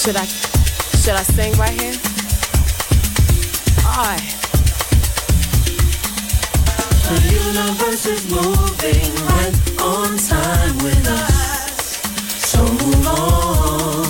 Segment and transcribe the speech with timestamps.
[0.00, 1.92] Should I should I sing right here?
[3.84, 4.22] Alright.
[7.04, 12.00] The universe is moving right on time with us.
[12.46, 14.09] So move on.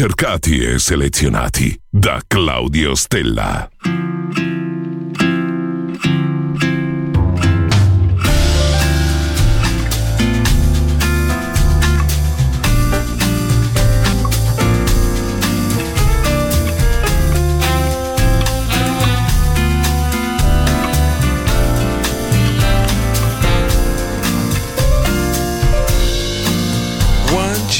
[0.00, 3.68] cercati e selezionati da Claudio Stella.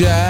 [0.00, 0.29] Yeah.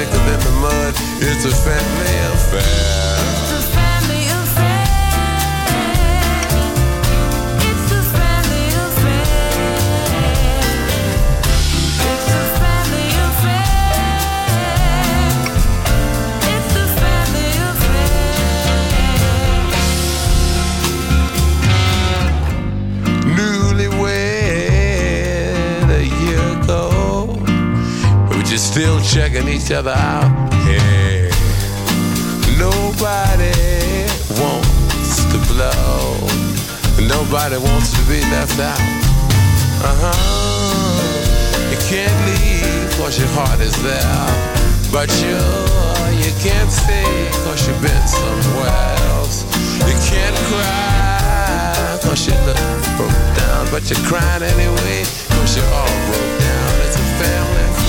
[0.00, 0.94] Blood's thicker than the mud.
[1.20, 3.09] It's a family affair.
[28.80, 30.54] Still checking each other out.
[30.64, 31.28] Hey,
[32.56, 33.52] nobody
[34.40, 36.16] wants to blow.
[37.04, 38.80] Nobody wants to be left out.
[39.84, 41.70] Uh huh.
[41.70, 44.24] You can't leave cause your heart is there.
[44.88, 45.36] But you,
[46.16, 49.44] you can't stay cause you've been somewhere else.
[49.84, 52.56] You can't cry cause you look
[52.96, 53.68] broke down.
[53.70, 55.04] But you're crying anyway
[55.36, 56.72] cause you're all broke down.
[56.88, 57.79] It's a family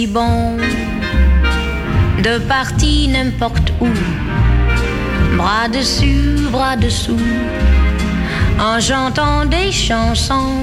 [0.00, 0.56] si bon
[2.22, 3.90] de partir n'importe où,
[5.36, 7.26] bras dessus, bras dessous,
[8.58, 10.56] en chantant des chansons.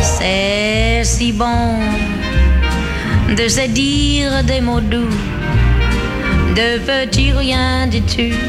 [0.00, 1.70] C'est si bon
[3.36, 5.16] de se dire des mots doux,
[6.54, 8.42] de petits rien du tout,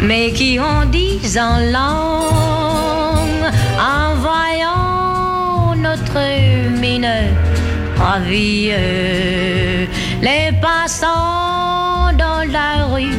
[0.00, 3.46] mais qui ont dix en langue
[3.92, 6.18] en voyant notre
[6.80, 7.12] mine
[7.98, 8.72] ravie.
[10.22, 13.18] Les passants dans la rue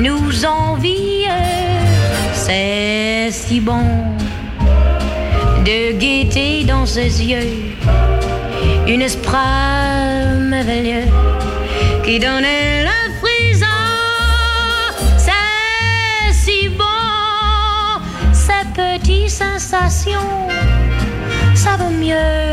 [0.00, 1.28] nous envient,
[2.32, 3.84] c'est si bon
[5.64, 7.74] de gaieté dans ses yeux,
[8.86, 9.36] une esprit
[10.48, 11.08] merveilleux
[12.04, 13.66] qui donnait le frisson.
[15.18, 16.84] C'est si bon,
[18.32, 20.48] ces petites sensations,
[21.54, 22.49] ça vaut mieux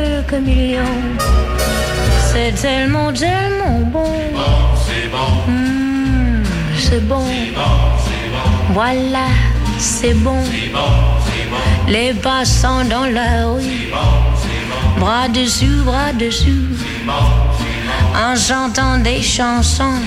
[2.32, 4.14] c'est tellement, tellement bon.
[4.86, 5.54] C'est bon,
[6.78, 7.24] c'est bon.
[8.74, 9.28] Voilà,
[9.78, 10.44] c'est bon.
[11.88, 13.90] Les passants dans la rue.
[15.00, 16.64] Bras dessus, bras dessus.
[18.14, 20.02] En chantant des chansons.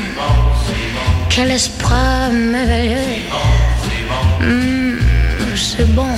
[1.30, 3.22] Quel esprit merveilleux.
[4.40, 4.98] Hmm,
[5.56, 6.08] c'est bon.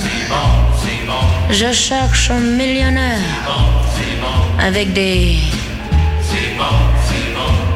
[1.53, 3.19] Je cherche un millionnaire
[4.59, 5.37] avec des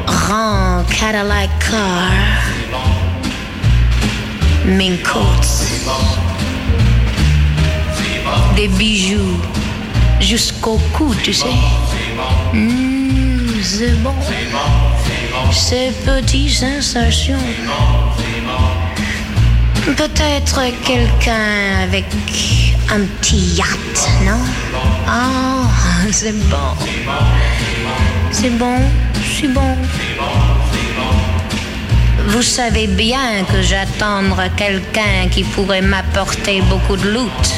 [0.04, 2.10] grands Cadillac cars,
[4.66, 5.64] mink coats,
[8.56, 9.38] des bijoux
[10.18, 11.46] jusqu'au cou, tu sais.
[12.52, 14.14] Mmh, c'est bon.
[15.52, 17.46] Ces petites sensations.
[19.96, 22.06] Peut-être quelqu'un avec
[22.90, 24.40] un petit yacht, non?
[25.06, 25.66] Oh,
[26.10, 26.74] c'est bon.
[28.30, 28.76] C'est bon,
[29.40, 29.76] c'est bon.
[32.28, 37.54] Vous savez bien que j'attendre quelqu'un qui pourrait m'apporter beaucoup de loot.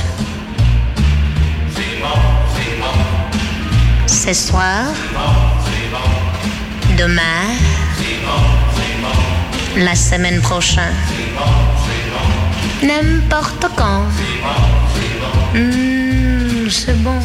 [4.06, 4.84] Ce soir,
[6.96, 7.56] demain,
[9.76, 10.94] la semaine prochaine,
[12.82, 14.04] n'importe quand.
[15.54, 17.20] Mmh, c'est bon,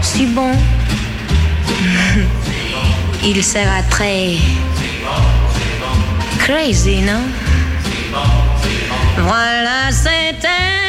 [0.00, 0.52] si bon.
[3.24, 4.36] Il sera très
[6.38, 7.22] crazy, non?
[9.18, 10.81] Voilà, c'était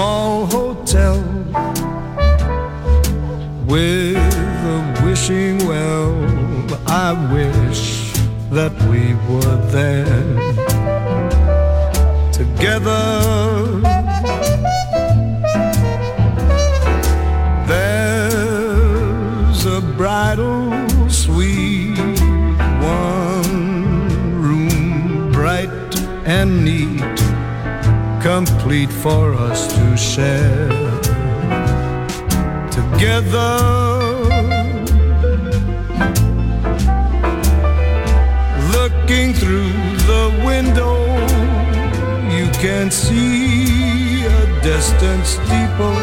[0.00, 1.16] small hotel
[3.66, 6.14] with a wishing well.
[6.86, 8.14] I wish
[8.50, 9.99] that we were there
[29.02, 30.68] for us to share
[32.70, 33.56] together.
[38.76, 39.72] Looking through
[40.12, 40.96] the window,
[42.36, 46.00] you can see a distant steeple.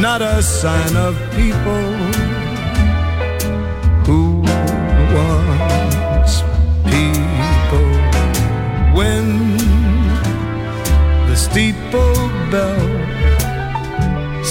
[0.00, 1.97] Not a sign of people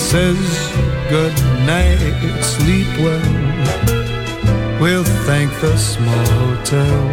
[0.07, 0.71] says
[1.09, 1.35] good
[1.65, 1.99] night,
[2.41, 4.79] sleep well.
[4.79, 7.03] We'll thank the small hotel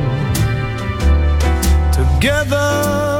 [1.92, 3.13] together.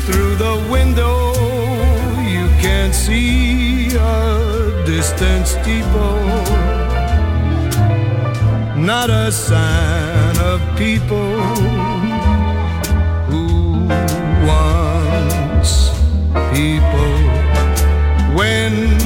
[0.00, 1.32] through the window,
[2.20, 6.20] you can't see a distant steeple.
[8.76, 11.40] Not a sign of people
[13.28, 13.88] who
[14.46, 15.72] once
[16.52, 17.14] people
[18.36, 19.01] when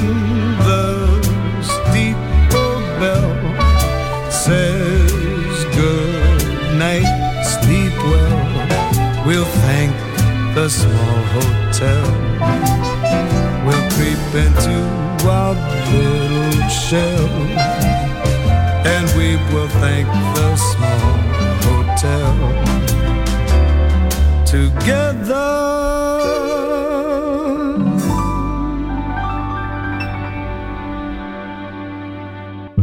[10.56, 12.04] the small hotel.
[13.66, 14.76] We'll creep into
[15.28, 15.54] our
[15.92, 17.28] little shell,
[18.94, 21.12] and we will thank the small
[21.68, 22.34] hotel.
[24.46, 25.66] Together.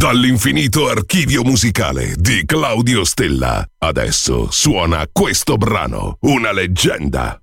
[0.03, 3.65] dall'infinito archivio musicale di Claudio Stella.
[3.79, 7.42] Adesso suona questo brano, una leggenda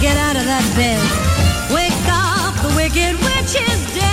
[0.00, 1.00] Get out of that bed.
[1.72, 4.06] Wake up, the wicked witch is dead.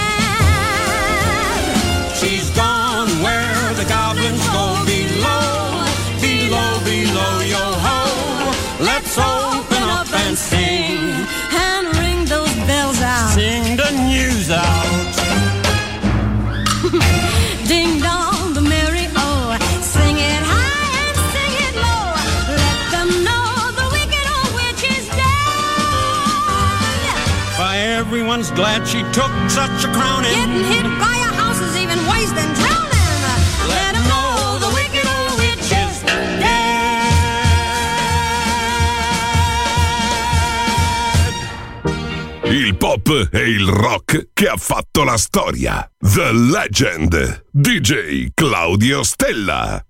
[2.15, 5.83] She's gone where the goblins go below,
[6.23, 7.99] below, below, yo ho.
[8.79, 13.33] Let's open up and sing and ring those bells out.
[13.35, 15.19] Sing the news out.
[28.41, 30.31] glad she took such a crowning.
[30.31, 33.21] Getting hit by a house is even worse than drowning.
[33.67, 36.03] Let 'em know the wicked old witch is
[42.45, 45.87] Il pop e il rock che ha fatto la storia.
[45.99, 47.45] The Legend.
[47.51, 49.83] DJ Claudio Stella.